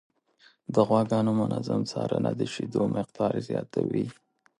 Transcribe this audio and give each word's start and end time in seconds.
د 0.73 0.75
غواګانو 0.87 1.31
منظم 1.41 1.81
څارنه 1.91 2.31
د 2.39 2.41
شیدو 2.53 2.83
مقدار 2.95 3.33
زیاتوي. 3.47 4.07